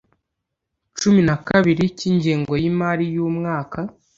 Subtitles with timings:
[0.97, 3.79] cumi na kabiri cy Ingengo y Imari y umwaka